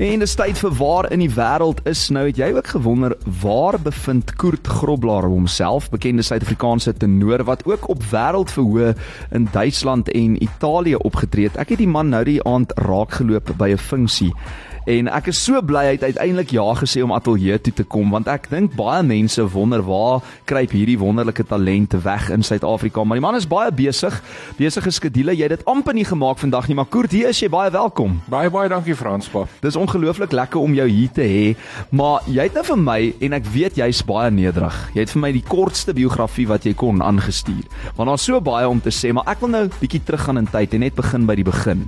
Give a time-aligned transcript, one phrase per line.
[0.00, 0.06] 90.5.
[0.08, 3.12] En dis tyd vir waar in die wêreld is nou het jy ook gewonder
[3.42, 8.94] waar bevind Kurt Grobler homself bekende Suid-Afrikaanse tenor wat ook op wêreldverhoë
[9.36, 11.60] in Duitsland en Italië opgetree het.
[11.60, 14.32] Ek het die man nou die aand raakgeloop by 'n funksie
[14.90, 18.10] En ek is so bly hy het uiteindelik ja gesê om ateljee toe te kom
[18.10, 23.04] want ek dink baie mense wonder waar kruip hierdie wonderlike talente weg in Suid-Afrika.
[23.04, 24.16] Maar die man is baie besig.
[24.58, 25.36] Besige skedules.
[25.38, 28.16] Jy het dit amper nie gemaak vandag nie, maar Koert, hier is jy baie welkom.
[28.32, 29.44] Baie baie dankie Franspa.
[29.62, 31.44] Dis ongelooflik lekker om jou hier te hê.
[31.94, 32.98] Maar jy het nou vir my
[33.28, 34.80] en ek weet jy's baie nederig.
[34.96, 37.62] Jy het vir my die kortste biografie wat jy kon aangestuur.
[37.94, 40.74] Want daar's so baie om te sê, maar ek wil nou bietjie teruggaan in tyd
[40.74, 41.86] en net begin by die begin.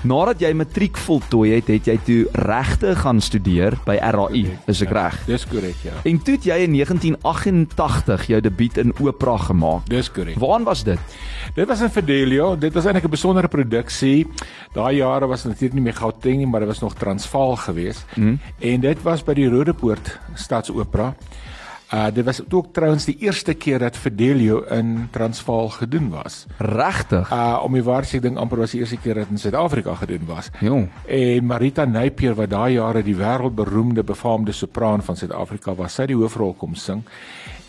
[0.00, 4.94] Nadat jy matriek voltooi het, het jy toe regte gaan studeer by RAI, is ek
[4.96, 5.18] reg?
[5.28, 5.98] Dis korrek, ja.
[6.08, 9.84] En toe het jy in 1988 jou debuut in opera gemaak.
[9.92, 10.38] Dis korrek.
[10.40, 11.18] Waar was dit?
[11.54, 12.54] Dit was in Fidelio.
[12.56, 14.26] Dit was eintlik 'n besondere produksie.
[14.72, 18.04] Daai jare was natuurlik nie meer Gauteng nie, maar dit was nog Transvaal geweest.
[18.16, 18.40] Mm.
[18.58, 21.14] En dit was by die Rodepoort Stadsopera.
[21.94, 26.46] Uh dit was ook trouens die eerste keer dat Fidelio in Transvaal gedoen was.
[26.58, 27.32] Regtig?
[27.32, 30.22] Uh om die waarheid ek dink amper was die eerste keer dat in Suid-Afrika gedoen
[30.26, 30.50] was.
[30.60, 30.78] Ja.
[31.06, 36.16] En Marita Napier wat daai jare die wêreldberoemde befaamde sopraan van Suid-Afrika was, sy die
[36.16, 37.02] hoofrol kom sing.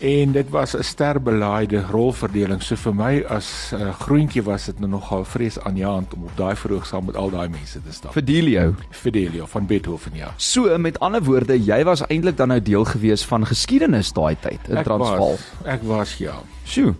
[0.02, 2.62] En dit was 'n sterbelaaide rolverdeling.
[2.62, 6.36] So vir my as 'n uh, groentjie was dit nou nogal vrees aanjaend om op
[6.36, 8.12] daai verhoog saam met al daai mense te staan.
[8.12, 8.74] Fidelio.
[8.90, 10.34] Fidelio van Beethoven, ja.
[10.36, 14.58] So met ander woorde, jy was eintlik dan nou deel gewees van geskiedenis daai tyd
[14.68, 15.30] in Ek Transvaal.
[15.30, 16.34] was, ek was ja.
[16.64, 16.94] Sjoe.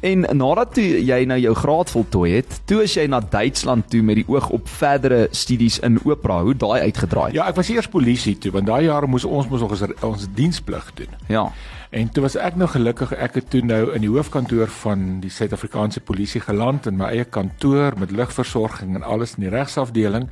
[0.00, 4.02] En nadat toe jy nou jou graad voltooi het, toe is jy na Duitsland toe
[4.02, 6.42] met die oog op verdere studies in opera.
[6.42, 7.32] Hoe daai uitgedraai?
[7.32, 10.26] Ja, ek was eers polisie toe want daai jare moes ons mos nog ons, ons
[10.34, 11.08] diensplig doen.
[11.28, 11.52] Ja.
[11.90, 15.30] En toe was ek nou gelukkig ek het toe nou in die hoofkantoor van die
[15.30, 20.26] Suid-Afrikaanse polisie geland in my eie kantoor met lugversorging en alles in die regsafdeling.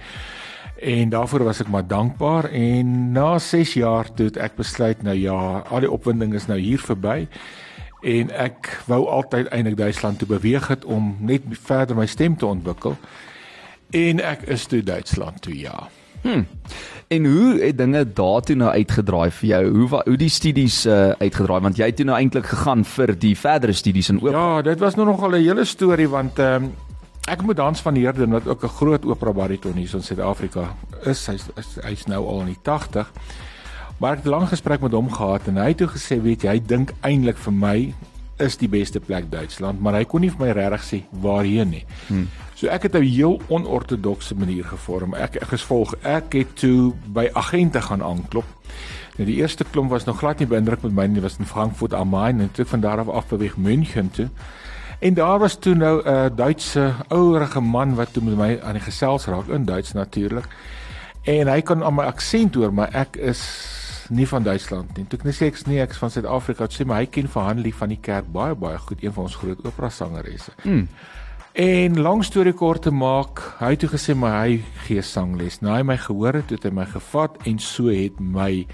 [0.83, 5.15] En daarvoor was ek maar dankbaar en na 6 jaar toe het ek besluit nou
[5.17, 7.29] ja, al die opwinding is nou hier verby
[8.05, 12.47] en ek wou altyd eintlik Duitsland toe beweeg het om net verder my stem te
[12.47, 12.99] ontwikkel.
[13.95, 15.87] En ek is toe Duitsland toe ja.
[16.25, 16.43] Hm.
[17.13, 19.63] En hoe het dinge daartoe nou uitgedraai vir jou?
[19.77, 23.35] Hoe hoe die studies uh, uitgedraai want jy het toe nou eintlik gegaan vir die
[23.37, 24.41] verdere studies in opera.
[24.57, 26.73] Ja, dit was nou nogal 'n hele storie want ehm um,
[27.29, 30.75] ek moet Hans van Heerden wat ook 'n groot opera bariton hier in Suid-Afrika
[31.05, 31.27] is.
[31.27, 33.13] Hy's hy's hy nou al in die 80.
[33.99, 36.43] Maar ek het 'n lang gesprek met hom gehad en hy het toe gesê, weet
[36.43, 37.95] jy, hy dink eintlik vir my
[38.39, 41.85] is die beste plek Duitsland, maar hy kon nie vir my regtig sê waarheen nie.
[42.09, 42.29] Hmm.
[42.55, 45.15] So ek het 'n heel onortodokse manier gevorm.
[45.15, 48.47] Ek ek gesvolg, ek het toe by agente gaan aanklop.
[49.17, 51.95] Nou die eerste klomp was nog glad nie beïndruk met my nie, was in Frankfurt
[51.95, 54.29] am Main en toe van daar af af beweeg München toe.
[54.99, 58.73] En daar was toe nou 'n uh, Duitse ouerige man wat toe met my aan
[58.73, 60.49] die gesels raak in Duits natuurlik.
[61.23, 63.41] En hy kan aan my aksent hoor, maar ek is
[64.11, 65.07] nie van Duitsland nie.
[65.09, 67.75] Toe ek net sê ek's nie ek's van Suid-Afrika, sê maar hy ken vir Hanlie
[67.75, 70.53] van die kerk baie baie goed, een van ons groot opera sangeresse.
[70.65, 70.89] Mm.
[71.55, 74.57] En lang storie kort te maak, hy het toe gesê maar hy
[74.89, 75.61] gee sangles.
[75.63, 78.67] Nou hy my gehoor het, het hy my gevat en so het my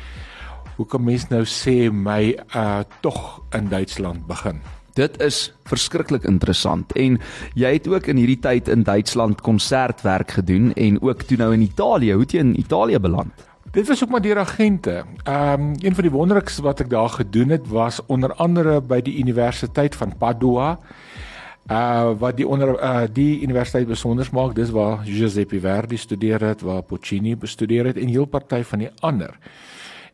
[0.79, 4.63] hoe kan mens nou sê my uh tog in Duitsland begin.
[4.97, 7.21] Dit is verskriklik interessant en
[7.55, 11.69] jy het ook in hierdie tyd in Duitsland konsertwerk gedoen en ook toe nou in
[11.69, 12.17] Italië.
[12.17, 13.50] Hoe het jy in Italië beland?
[13.71, 15.05] Dit was ook maar deur agente.
[15.23, 18.99] Ehm um, een van die wonderlikes wat ek daar gedoen het was onder andere by
[19.01, 20.79] die Universiteit van Padua.
[21.71, 26.61] Uh wat die onder uh die universiteit besonder maak, dis waar Giuseppe Verdi studeer het,
[26.61, 29.39] waar Puccini bestudeer het en heel party van die ander.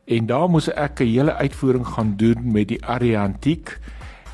[0.04, 3.78] En daar moes ek 'n hele uitvoering gaan doen met die aria antiek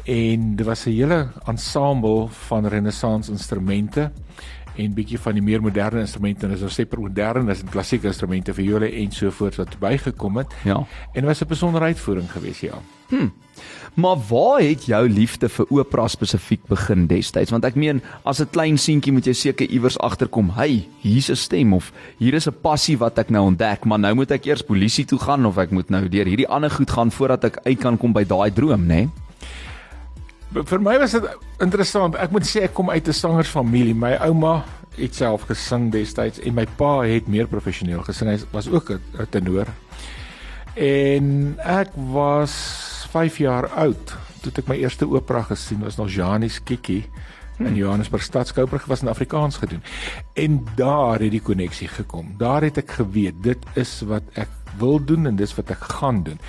[0.05, 4.11] en dit was 'n hele ensemble van renessans instrumente
[4.77, 7.71] en bietjie van die meer moderne instrumente en as ons sê per modern is dit
[7.71, 10.53] klassieke instrumente vir julle en so voort wat bygekom het.
[10.65, 10.83] Ja.
[11.15, 12.79] En was 'n besondere uitvoering gewees, ja.
[13.09, 13.29] Hm.
[13.95, 17.51] Maar waar het jou liefde vir opera spesifiek begin destyds?
[17.51, 21.37] Want ek meen, as 'n klein seentjie moet jy seker iewers agterkom, "Hey, hier's 'n
[21.37, 24.63] stem of hier is 'n passie wat ek nou ontdek, maar nou moet ek eers
[24.63, 27.79] polisie toe gaan of ek moet nou deur hierdie ander goed gaan voordat ek uit
[27.79, 29.09] kan kom by daai droom, né?" Nee?
[30.53, 31.29] Vir my was dit
[31.65, 32.17] interessant.
[32.21, 33.95] Ek moet sê ek kom uit 'n sangersfamilie.
[33.95, 34.65] My ouma
[34.97, 38.29] het self gesing destyds en my pa het meer professioneel gesing.
[38.29, 39.67] Hy was ook 'n tenor.
[40.75, 42.53] En ek was
[43.11, 47.05] 5 jaar oud toe ek my eerste opera gesien was nog Janis Kiki
[47.57, 47.67] hmm.
[47.67, 49.83] in Johannesburg Stadskouper was in Afrikaans gedoen.
[50.35, 52.35] En daar het die koneksie gekom.
[52.39, 56.23] Daar het ek geweet dit is wat ek wil doen en dis wat ek gaan
[56.23, 56.41] doen.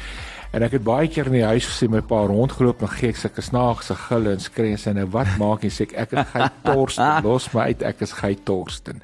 [0.53, 3.17] En ek het baie keer in die huis gesien my pa rondgeloop en gee ek
[3.17, 6.50] sulke snaakse gille en skree sy nou wat maak jy sê ek ek is gey
[6.67, 9.01] Torsten los my uit ek is gey Torsten.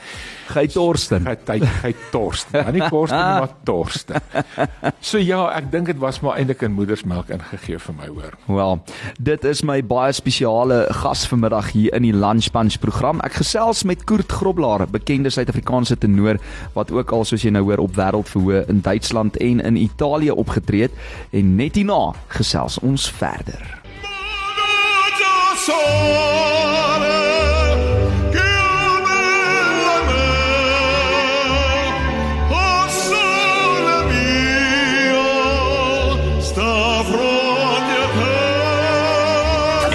[0.51, 1.25] Gey Torsten.
[1.25, 2.59] Gey gey Torsten.
[2.67, 4.21] Maar nie Torsten maar Torsten.
[5.01, 8.37] So ja, ek dink dit was maar eintlik in moedersmelk ingegee vir my hoor.
[8.45, 8.77] Wel,
[9.31, 13.23] dit is my baie spesiale gas vanmiddag hier in die Lunch Punch program.
[13.25, 16.37] Ek gesels met Koert Groblaar, bekende Suid-Afrikaanse tenor
[16.77, 20.85] wat ook al soos jy nou hoor op wêreldverhoë in Duitsland en in Italië opgetree
[20.85, 23.77] het en net hierna gesels ons verder.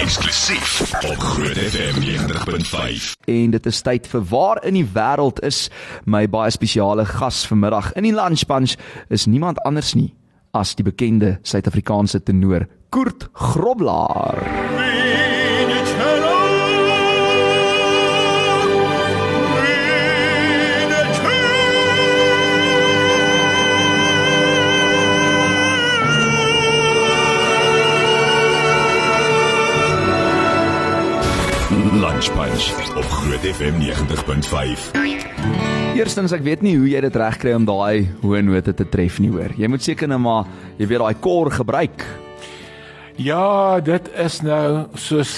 [0.05, 3.13] Eksklusief op Groot FM 90.5.
[3.25, 5.67] En dit is tyd vir waar in die wêreld is
[6.05, 8.77] my baie spesiale gas vanmiddag in die Lunch Punch
[9.09, 10.13] is niemand anders nie
[10.55, 14.39] as die bekende Suid-Afrikaanse tenor Koert Groblaar.
[31.95, 35.74] Lunch Punch op Groot FM 90.5.
[35.95, 39.29] Eerstens ek weet nie hoe jy dit regkry om daai hoë note te tref nie
[39.31, 39.53] hoor.
[39.55, 40.43] Jy moet seker net maar
[40.79, 42.03] jy weet daai kor gebruik.
[43.15, 45.31] Ja, dit is nou soos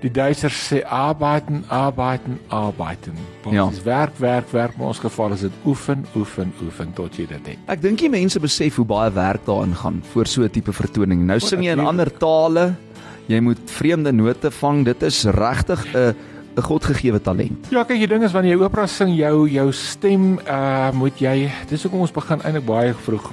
[0.00, 3.18] die Duitsers sê arbeiten, arbeiten, arbeiten.
[3.44, 3.66] Ons Ja.
[3.66, 3.82] ja.
[3.84, 7.58] werk, werk, werk, maar ons geval is dit oefen, oefen, oefen tot jy dit het.
[7.68, 11.26] Ek dink die mense besef hoe baie werk daarin gaan vir so 'n tipe vertoning.
[11.26, 12.74] Nou sing jy in ander tale.
[13.28, 14.84] Jy moet vreemde note vang.
[14.84, 16.14] Dit is regtig 'n
[16.58, 17.68] 'n godgegewe talent.
[17.70, 21.50] Ja, kyk, die ding is wanneer jy opera sing, jou jou stem uh moet jy
[21.70, 23.30] dis hoekom ons begin eintlik baie vroeg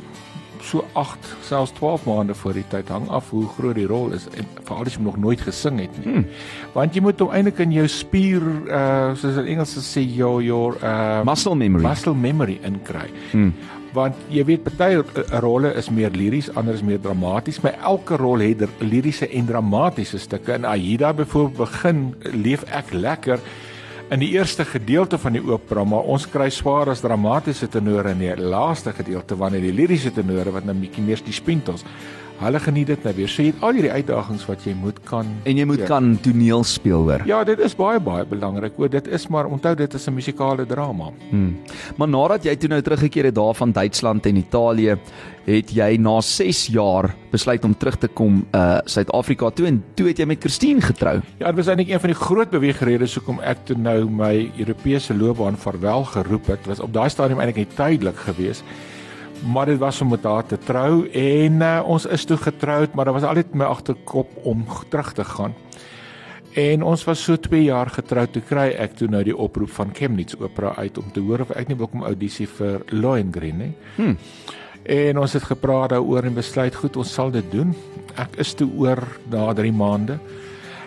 [0.65, 4.25] so 8 selfs 12 maande voor die tyd hang af hoe groot die rol is
[4.33, 6.13] en veral as jy nog nooit gesing het nie.
[6.13, 6.25] Hmm.
[6.73, 10.77] Want jy moet hom eintlik in jou spier uh soos in Engels sê your your
[10.81, 11.83] uh Muscle memory.
[11.85, 13.09] muscle memory inkry.
[13.31, 13.53] Hmm.
[13.95, 14.97] Want jy weet party
[15.43, 19.47] rolle is meer liries, ander is meer dramaties, maar elke rol het er liriese en
[19.47, 20.57] dramatiese stukke.
[20.57, 22.01] In Aida byvoorbeeld begin
[22.35, 23.39] leef ek lekker
[24.13, 28.21] in die eerste gedeelte van die opera, maar ons kry swaar as dramatiese tenore in
[28.21, 31.87] die laaste gedeelte wanneer die liriese tenore wat nou bietjie meer die spintels.
[32.39, 33.27] Hulle geniet dit nou weer.
[33.31, 35.85] So jy het al hierdie uitdagings wat jy moet kan En jy moet Ja.
[35.85, 37.21] kan toneel speel hoor.
[37.25, 38.73] Ja, dit is baie baie belangrik.
[38.77, 41.11] O, dit is maar onthou dit is 'n musikale drama.
[41.29, 41.57] Hmm.
[41.97, 44.97] Maar nadat jy toe nou teruggekeer het daar van Duitsland en Italië,
[45.45, 50.07] het jy na 6 jaar besluit om terug te kom uh Suid-Afrika toe en toe
[50.07, 51.21] het jy met Christine getrou.
[51.39, 55.13] Ja, dit was eintlik een van die groot beweegredes hoekom ek toe nou my Europese
[55.15, 56.65] loopbaan verwel geroep het.
[56.65, 58.63] Was op daai stadium eintlik net tydelik geweest.
[59.43, 63.05] Maar dit was om met haar te trou en uh, ons is toe getroud, maar
[63.05, 65.53] daar was altyd my agterkop om terug te gaan.
[66.55, 69.91] En ons was so 2 jaar getroud toe kry ek toe nou die oproep van
[69.93, 73.73] Chemnitz Opera uit om te hoor of ek nie wil kom audisie vir Lohengrin nie.
[73.97, 74.15] Hmm.
[74.85, 77.73] En ons het gepraat daaroor en besluit goed, ons sal dit doen.
[78.15, 79.03] Ek is toe oor
[79.33, 80.19] na 3 maande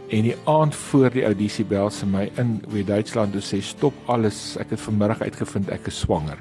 [0.09, 3.97] en die aand voor die audisie bel sy my in weer Duitsland toe sê stop
[4.09, 4.57] alles.
[4.57, 6.41] Ek het vanmiddag uitgevind ek is swanger.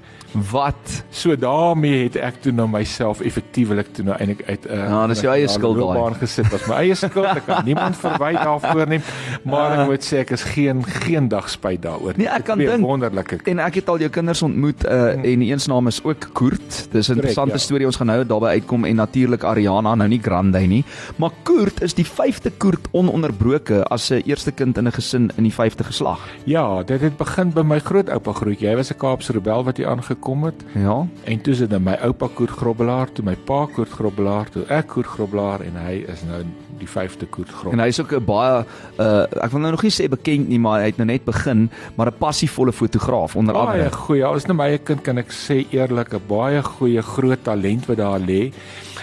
[0.52, 1.04] Wat?
[1.10, 5.22] So daarmee het ek toe nou myself effektiewelik toe nou eintlik uit 'n Ja, dis
[5.22, 5.98] jou eie skuld daai.
[6.00, 6.50] baan gesit.
[6.52, 7.26] Was my eie skuld.
[7.26, 9.02] Ek kan niemand verwyd daarvoor nie.
[9.44, 12.14] Maar ek moet sê ek is geen geen dag spyt daaroor.
[12.18, 12.86] Nee, ek kan dink.
[12.86, 13.40] wonderlike.
[13.46, 16.30] En ek het al jou kinders ontmoet uh, en die een se naam is ook
[16.34, 16.88] Koert.
[16.92, 17.60] Dis 'n interessante ja.
[17.60, 17.86] storie.
[17.86, 20.84] Ons gaan nou daarby uitkom en natuurlik Ariana, nou nie Grande nie,
[21.16, 25.44] maar Koert is die vyfde Koert ononderbroke as 'n eerste kind in 'n gesin in
[25.44, 26.20] die vyfde geslag.
[26.46, 28.68] Ja, dit het begin by my grootoupa grootjie.
[28.70, 30.64] Hy was 'n Kaapse rebel wat hier aangekom het.
[30.74, 31.08] Ja.
[31.24, 34.88] En toe sit dan my oupa Koert Grobbelaar, toe my pa Koert Grobbelaar, toe ek
[34.88, 36.44] Koert Grobbelaar en hy is nou
[36.80, 37.86] die vyfde Koert En Grobbelaar.
[37.86, 38.66] hy's ook 'n baie
[39.00, 41.70] uh ek wil nou nog nie sê bekend nie, maar hy het nou net begin,
[41.96, 43.92] maar 'n passievolle fotograaf onder Baie andere.
[43.92, 44.24] goeie.
[44.26, 47.86] Al is nou my eie kind kan ek sê eerlik 'n baie goeie groot talent
[47.88, 48.52] wat daar lê.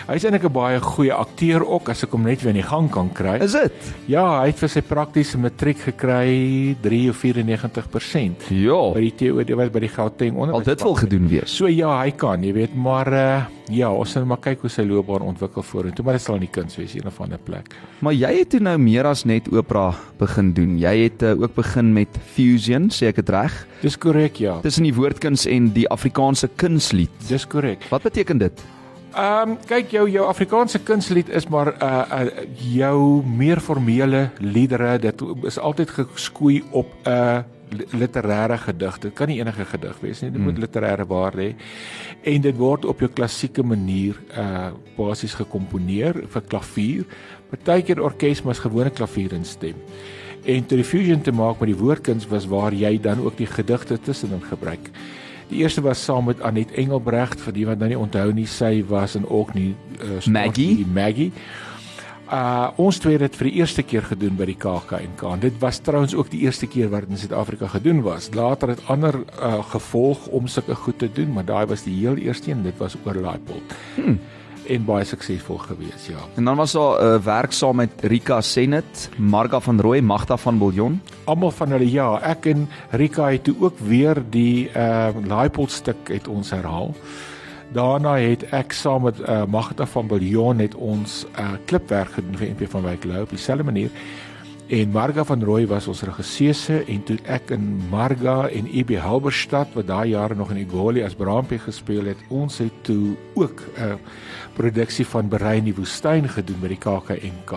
[0.07, 2.91] Hy's eintlik 'n baie goeie akteur ook as ek hom net weer in die gang
[2.91, 3.39] kan kry.
[3.43, 3.73] Is dit?
[4.07, 8.49] Ja, hy het vir sy praktiese matriek gekry 3 of 94%.
[8.51, 8.93] Ja.
[8.93, 10.55] By die TO wat by die Gauteng onder.
[10.55, 11.57] Al dit wil gedoen wees.
[11.57, 14.85] So ja, hy kan, jy weet, maar uh ja, ons sal maar kyk hoe sy
[14.85, 17.73] loopbaan ontwikkel vorentoe, maar dit sal nie kuns wees een of ander plek.
[18.05, 20.77] Maar jy het toe nou meer as net opera begin doen.
[20.79, 23.57] Jy het uh, ook begin met fusion, sê ek dit reg?
[23.81, 24.59] Dis korrek, ja.
[24.65, 27.13] Tussen die woordkuns en die Afrikaanse kunslied.
[27.29, 27.89] Dis korrek.
[27.93, 28.65] Wat beteken dit?
[29.15, 34.99] Ehm um, kyk jou jou Afrikaanse kunslied is maar uh, uh jou meer formele liedere.
[34.99, 37.39] Dit is altyd geskoei op 'n uh,
[37.93, 38.99] literêre gedig.
[38.99, 40.31] Dit kan nie enige gedig wees nie.
[40.35, 41.55] Dit moet literêre waarde hê.
[42.35, 47.07] En dit word op jou klassieke manier uh basies gekomponeer vir klavier.
[47.51, 49.75] Partykeer orkes maar is gewone klavier instem.
[50.45, 53.49] En toe die fusion te maak met die woordkuns was waar jy dan ook die
[53.49, 54.91] gedigte tussenin gebruik.
[55.49, 58.85] Die eerste was saam met Anet Engelbregt vir die wat nou nie onthou nie, sy
[58.89, 60.87] was in Orkney uh, Maggie?
[60.87, 61.33] Maggie.
[62.33, 65.23] Uh ons twee het dit vir die eerste keer gedoen by die KAKNK.
[65.29, 68.31] En dit was trouens ook die eerste keer wat dit in Suid-Afrika gedoen was.
[68.35, 72.17] Later het ander uh gevolg om sulke goed te doen, maar daai was die heel
[72.17, 72.63] eerste een.
[72.63, 73.77] Dit was oor Laipold.
[73.95, 74.19] Hmm.
[74.65, 76.23] En baie suksesvol gewees, ja.
[76.41, 80.37] En dan was daar 'n uh, werk saam met Rika Senet, Marga van Rooi, Magda
[80.37, 81.01] van Billjon.
[81.25, 86.09] Almal van hulle ja, ek en Rika het toe ook weer die uh Laipold stuk
[86.09, 86.95] het ons herhaal.
[87.73, 92.51] Daarna het ek saam met uh, Magda van Billjon het ons uh klipwerk gedoen vir
[92.53, 93.91] MP van Wyk Lou op dieselfde manier.
[94.69, 99.75] En Marga van Rooi was ons regisseuse en toe ek in Marga en EB Halberstad
[99.77, 103.83] wat daai jare nog in Egoli as Braampie gespeel het, ons het toe ook 'n
[103.83, 103.95] uh,
[104.57, 107.53] produksie van Berei in die Woestyn gedoen by die KAKNK.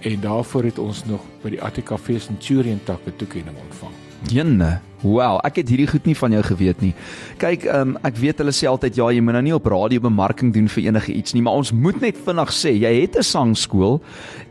[0.00, 4.05] En daarvoor het ons nog by die ATKV Centurion takke toekenning ontvang.
[4.30, 4.80] Jenne.
[5.04, 6.92] Wow, ek het hierdie goed nie van jou geweet nie.
[7.38, 10.54] Kyk, um, ek weet hulle sê altyd ja, jy moet nou nie op radio bemarking
[10.54, 14.00] doen vir enige iets nie, maar ons moet net vinnig sê, jy het 'n sangskool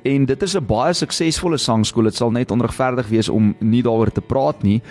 [0.05, 2.05] en dit is 'n baie suksesvolle sangskool.
[2.05, 4.81] Dit sal net onregverdig wees om nie daaroor te praat nie.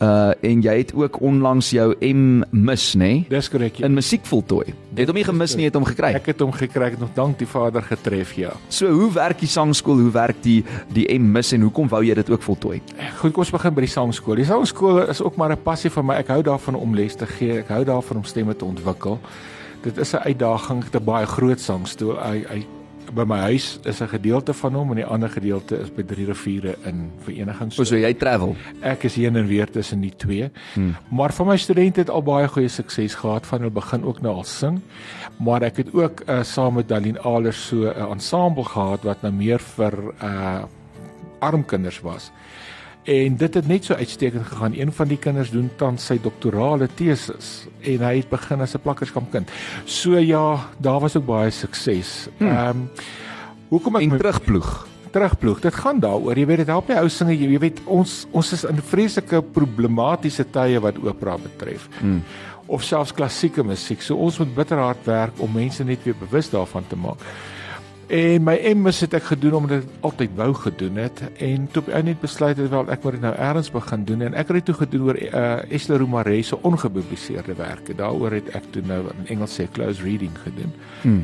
[0.00, 3.26] Uh en jy het ook onlangs jou M mis, nê?
[3.28, 3.76] Dis korrek.
[3.82, 3.84] Ja.
[3.84, 4.72] In musiek voltooi.
[4.94, 6.14] Jy het hom nie gemis nie, jy het hom gekry.
[6.16, 8.54] Ek het hom gekry, ek het nog dank die Vader getref, ja.
[8.72, 10.00] So, hoe werk die sangskool?
[10.00, 10.64] Hoe werk die
[10.96, 12.80] die M mis en hoekom wou jy dit ook voltooi?
[13.20, 14.40] Goed, kom ons begin by die sangskool.
[14.40, 16.14] Die sangskool is ook maar 'n passie van my.
[16.24, 17.58] Ek hou daarvan om les te gee.
[17.60, 19.20] Ek hou daarvan om stemme te ontwikkel.
[19.82, 22.16] Dit is 'n uitdaging, 'n baie groot sangstoel.
[22.16, 22.66] Hy hy
[23.14, 26.26] by my huis is 'n gedeelte van hom en die ander gedeelte is by Drie
[26.26, 27.72] Riviere in Vereniging.
[27.78, 28.56] O, so jy travel.
[28.80, 30.50] Ek is heen en weer tussen die twee.
[30.74, 30.96] Hmm.
[31.10, 34.34] Maar van my studente het al baie goeie sukses gehad van hulle begin ook nou
[34.34, 34.80] al sing.
[35.36, 39.22] Maar ek het ook uh, saam met Dalien Alers so 'n uh, ensemble gehad wat
[39.22, 40.62] nou meer vir uh
[41.40, 42.30] arm kinders was.
[43.10, 44.76] En dit het net so uitstekend gegaan.
[44.78, 48.82] Een van die kinders doen tans sy doktorale tesis en hy het begin as 'n
[48.84, 49.50] plakkerskampkind.
[49.84, 52.28] So ja, daar was ook baie sukses.
[52.38, 52.90] Ehm um,
[53.68, 54.86] hoekom ek En terugploeg.
[55.10, 55.60] terugploeg.
[55.60, 56.38] Dit gaan daaroor.
[56.38, 60.44] Jy weet dit help nie ou singe jy weet ons ons is in vreeslike problematiese
[60.50, 61.88] tye wat opera betref.
[62.02, 62.22] Mm.
[62.66, 64.02] Of selfs klassieke musiek.
[64.02, 67.18] So ons moet bitter hard werk om mense net weer bewus daarvan te maak.
[68.10, 71.82] En my MS het ek gedoen omdat ek dit altyd wou gedoen het en toe
[71.84, 74.50] op einde het besluit het wel ek moet dit nou eers begin doen en ek
[74.50, 77.94] het dit toe gedoen oor uh, Esler Romaré se ongepubliseerde werke.
[77.94, 80.74] Daaroor het ek toe nou in Engels sê close reading gedoen.
[81.04, 81.22] Hmm.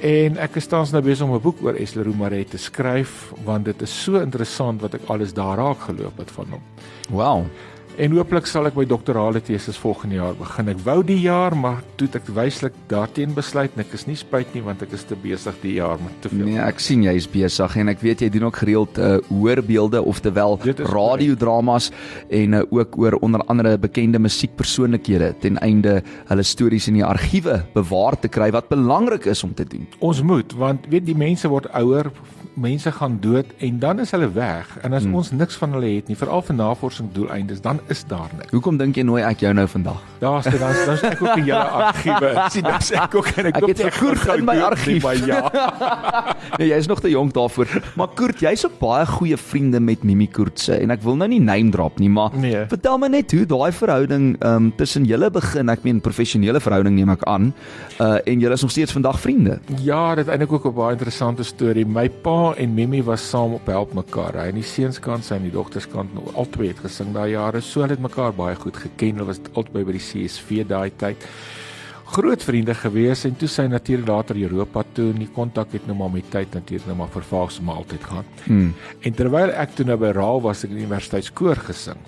[0.00, 3.68] En ek is tans nou besig om 'n boek oor Esler Romaré te skryf want
[3.68, 6.64] dit is so interessant wat ek alles daar raak geloop het van hom.
[7.12, 7.44] Wow.
[8.00, 10.70] En hooplik sal ek my doktorale tesis volgende jaar begin.
[10.72, 14.16] Ek wou die jaar, maar toe het ek wyslik daarteen besluit en ek is nie
[14.16, 16.46] spyt nie want ek is te besig die jaar met te veel.
[16.46, 20.00] Nee, ek sien jy is besig en ek weet jy doen ook gereeld uh, hoorbeelde
[20.08, 21.90] oftewel Dit is radiodramas
[22.32, 25.98] en uh, ook oor onder andere bekende musiekpersoonlikhede ten einde
[26.30, 29.84] hulle stories in die argiewe bewaar te kry wat belangrik is om te doen.
[30.00, 32.08] Ons moet want weet die mense word ouer,
[32.56, 35.20] mense gaan dood en dan is hulle weg en as hmm.
[35.20, 38.50] ons niks van hulle het nie, veral vir navorsingsdoeleindes, dan is daar niks.
[38.50, 40.00] Hoekom dink jy nooi ek jou nou vandag?
[40.20, 42.30] Daar's dit, dan dan ek ook in julle argiewe.
[42.54, 45.02] Sien, dan sê ek ook en ek, Ek het gaan in my argief.
[45.02, 45.40] Maar ja.
[46.58, 47.68] nee, jy is nog te jonk daarvoor.
[47.96, 51.40] Maar Koert, jy's ook baie goeie vriende met Mimi Koortse en ek wil nou nie
[51.40, 52.64] name drop nie, maar Nee.
[52.68, 55.68] vertel my net hoe daai verhouding ehm um, tussen julle begin.
[55.68, 57.52] Ek meen professionele verhouding neem ek aan.
[58.00, 59.58] Uh en julle is nog steeds vandag vriende.
[59.82, 61.86] Ja, dit is eintlik ook 'n baie interessante storie.
[61.86, 64.32] My pa en Mimi was saam op help mekaar.
[64.34, 67.60] Hy aan die seunskant, sy aan die dogterskant, nou albei het gesing daai jare.
[67.72, 69.16] So hulle het mekaar baie goed geken.
[69.16, 71.24] Hulle was albei by die CSV daai tyd.
[72.12, 75.96] Groot vriende gewees en toe sy natuurlik later Europa toe en die kontak het nou
[75.96, 78.28] maar met tyd natuurlik nou maar vervaag so maar altyd gaan.
[78.44, 78.74] Hmm.
[79.00, 82.04] En terwyl ek toe nou by Raal was, ek in die universiteitskoor gesing.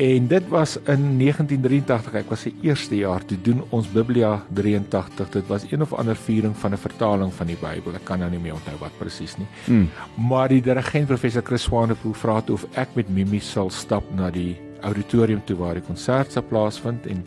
[0.00, 5.30] En dit was in 1983, ek was se eerste jaar toe doen ons Biblia 83.
[5.36, 7.94] Dit was een of ander viering van 'n vertaling van die Bybel.
[7.94, 9.48] Ek kan nou nie meer onthou wat presies nie.
[9.64, 9.88] Hmm.
[10.28, 14.30] Maar die dirigent professor Chris Swanepoel vra toe of ek met Mimi sal stap na
[14.30, 17.24] die auditorium toe waar die konsert sou plaasvind en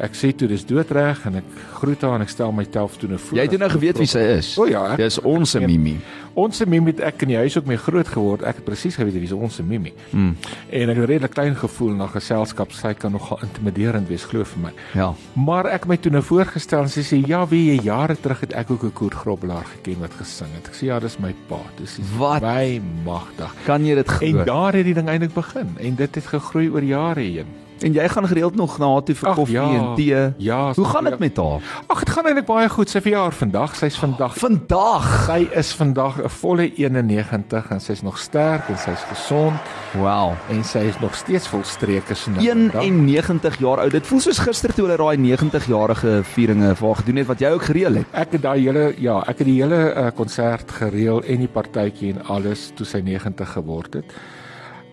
[0.00, 1.44] Ek sê toe dis doodreg en ek
[1.74, 3.36] groet haar en ek stel my selftoene voor.
[3.38, 4.54] Jy het nou geweet wie sy is.
[4.58, 5.98] O ja, ek, Dis ons Mimi.
[6.34, 8.42] ons se Mimi het ek in die huis ook mee groot geword.
[8.42, 9.92] Ek het presies geweet wie is ons se Mimi.
[10.12, 10.30] Mm.
[10.70, 12.72] En ek het redelik klein gevoel na geselskap.
[12.72, 14.72] Sy kan nogal intimiderend wees, glo vir my.
[14.96, 15.12] Ja.
[15.36, 18.54] Maar ek my toe nou voorgestel en sy sê ja, wie jy jare terug het
[18.54, 20.68] ek ook 'n koorgrobbelaar geken wat gesing het.
[20.68, 21.60] Ek sê ja, dis my pa.
[21.76, 21.98] Dis
[22.40, 23.52] my magtig.
[23.66, 24.44] Kan jy dit En glo?
[24.44, 27.46] daar het die ding eintlik begin en dit het gegroei oor jare heen.
[27.82, 29.68] En jy gaan gereeld nog na haar toe vir koffie ja.
[29.74, 30.32] en tee.
[30.36, 31.60] Ja, Hoe gaan dit met haar?
[31.86, 32.90] Ag, dit gaan eintlik baie goed.
[32.90, 33.74] Sy verjaar vandag.
[33.76, 35.08] Sy's vandag Vandag.
[35.26, 39.58] Sy is vandag 'n volle 91 en sy's nog sterk en sy's gesond
[39.98, 40.32] Wow.
[40.48, 42.14] en sy is nog steeds volstreke
[42.48, 42.82] en dan.
[42.82, 43.90] 91 jaar oud.
[43.90, 47.40] Dit voel soos gister toe hulle daai 90 jarige vieringe vir haar gedoen het wat
[47.40, 48.06] jy ook gereël het.
[48.12, 52.14] Ek het daai hele ja, ek het die hele uh, konsert gereël en die partytjie
[52.14, 54.14] en alles toe sy 90 geword het.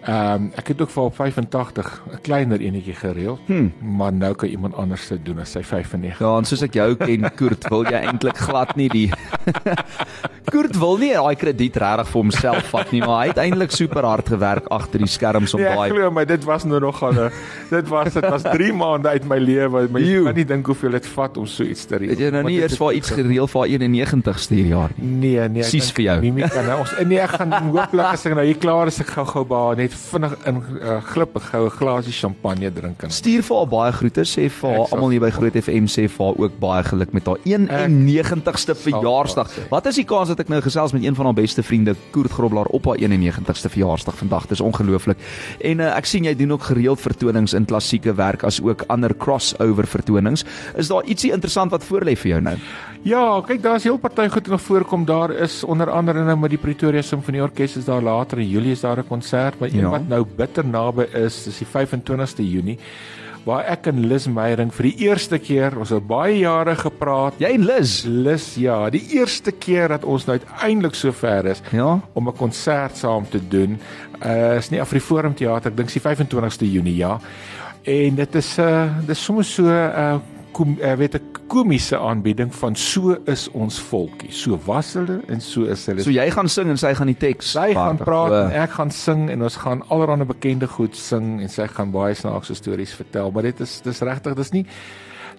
[0.01, 3.73] Ehm um, ek het ook vir op 85 'n kleiner enetjie gereël, Hmm.
[3.81, 6.19] maar nou kan iemand anders dit doen as sy 95.
[6.19, 9.11] Ja, en soos ek jou ken, Koert, wil jy eintlik glad nie die
[10.59, 14.03] Koert wil nie daai krediet regtig vir homself vat nie, maar hy het eintlik super
[14.03, 16.97] hard gewerk agter die skerms om Nee, ek daai glo my, dit was nou nog
[16.99, 17.29] al 'n
[17.69, 19.87] dit was dit was 3 maande uit my lewe.
[19.87, 20.09] My Joe.
[20.09, 22.11] jy kan nie dink hoeveel dit vat om so iets te reël.
[22.11, 25.07] Het jy nou nie eers vir iets gereël vir haar 91ste hierdjaar nie?
[25.07, 25.63] Nee, nee.
[25.63, 26.17] ek Sies dink vir jou.
[26.27, 29.15] Mimi kan nou ons nee, ek gaan hooplik as ek nou hier klaar is ek
[29.15, 33.55] gou-gou baie net vinnig in uh, glip 'n goue glasie champagne drink en Stuur vir
[33.55, 36.59] haar baie groete, sê vir haar almal hier by Groot FM sê vir haar ook
[36.59, 39.47] baie geluk met haar 91ste verjaarsdag.
[39.71, 42.31] Wat is die kans dat ek nou gesels met een van haar beste vriende, Koert
[42.31, 44.47] Groblaar op haar 91ste verjaarsdag vandag?
[44.47, 45.17] Dis ongelooflik.
[45.61, 49.15] En uh, ek sien jy doen ook gereeld vertonings in klassieke werk as ook ander
[49.17, 50.45] crossover vertonings.
[50.75, 52.55] Is daar ietsie interessant wat voorlê vir jou nou?
[53.07, 55.05] Ja, kyk, daar's heel party goed wat nog voorkom.
[55.05, 58.81] Daar is onder andere nou met die Pretoria Simfonieorkes is daar later in Julie is
[58.81, 59.89] daar 'n konsert, maar een Ja.
[59.89, 62.77] wat nou bitter naby is, dis die 25ste Junie
[63.45, 67.33] waar ek en Lis Meyering vir die eerste keer, ons het baie jare gepraat.
[67.39, 68.03] Jy en Liz.
[68.05, 71.99] Lis, ja, die eerste keer dat ons nou uiteindelik so ver is Ja.
[72.13, 73.79] om 'n konsert saam te doen.
[74.25, 77.19] Uh is nie Afriforum Theater, ek dink die 25ste Junie, ja.
[77.83, 80.19] En dit is 'n uh, dis sommer so 'n uh,
[80.51, 84.31] kom uh, weet 'n komiese aanbieding van so is ons volkie.
[84.31, 86.01] So was hulle en so is hulle.
[86.01, 87.51] So jy gaan sing en sy gaan die teks.
[87.51, 88.41] sy gaan praat O.
[88.45, 92.13] en ek gaan sing en ons gaan allerlei bekende goed sing en sy gaan baie
[92.13, 94.65] snaakse stories vertel, maar dit is dis regtig, dis nie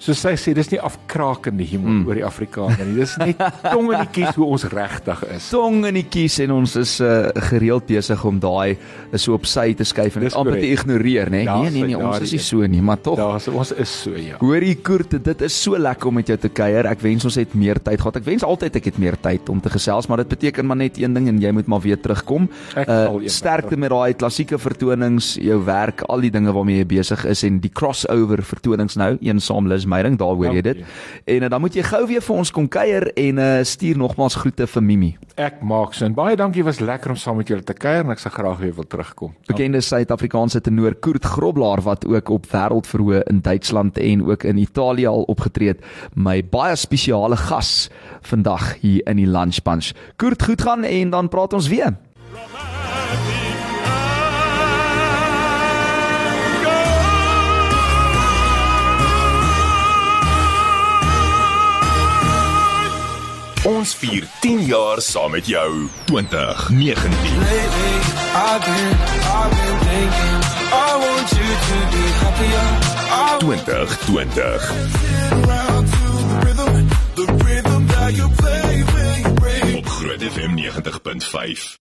[0.01, 2.05] So sy sê dis nie afkrakende humor mm.
[2.09, 2.97] oor die Afrikaner nie.
[3.03, 5.49] Dis net tong in die kies hoe ons regtig is.
[5.53, 9.45] tong in die kies en ons is uh, gereeld besig om daai uh, so op
[9.51, 11.43] sy te skuif en dit amper te ignoreer, né?
[11.45, 13.19] Nee, nee, nee, ons is nie so nie, maar tog.
[13.21, 14.39] Daar so ons is so ja.
[14.41, 16.89] Hoorie Koert, dit is so lekker om met jou te kuier.
[16.89, 18.23] Ek wens ons het meer tyd gehad.
[18.23, 20.97] Ek wens altyd ek het meer tyd om te gesels, maar dit beteken maar net
[21.03, 22.49] een ding en jy moet maar weer terugkom.
[22.87, 27.45] Uh sterkte met daai klassieke vertonings, jou werk, al die dinge waarmee jy besig is
[27.45, 30.81] en die crossover vertonings nou, een saam Lis Meyering, daar hoor jy dit.
[30.81, 31.35] Dankie.
[31.37, 34.39] En uh, dan moet jy gou weer vir ons kom kuier en uh stuur nogmaals
[34.41, 35.11] groete vir Mimi.
[35.41, 38.15] Ek maak so en baie dankie was lekker om saam met julle te kuier en
[38.15, 39.35] ek sal graag weer wil terugkom.
[39.51, 45.09] Bekende Suid-Afrikaanse tenor Koert Groblaar wat ook op wêreldverhoë in Duitsland en ook in Italië
[45.11, 45.85] al opgetree het.
[46.15, 47.91] My baie spesiale gas
[48.23, 49.93] vandag hier in die Lunch Bunch.
[50.17, 51.97] Koert, goed gaan en dan praat ons weer.
[63.69, 65.89] Ons vier 10 jaar saam met jou.
[66.05, 67.11] 2019.
[67.13, 67.95] Lately,
[68.33, 68.97] I've been,
[69.37, 70.41] I've been thinking,
[70.73, 72.67] I want you to be happier.
[73.13, 74.41] I 2020.
[75.45, 79.77] around to the rhythm, the rhythm that you play when you break.
[79.77, 81.79] Op Groot FM 90.5.